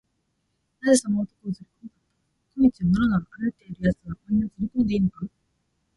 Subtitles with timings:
[0.81, 1.99] 「なぜその男をつれこんだんだ？
[2.55, 5.23] 小路をのろのろ歩いているやつは、みんなつれこんでいいのか？」